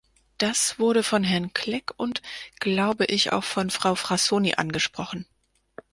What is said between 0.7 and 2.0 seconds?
wurde von Herrn Clegg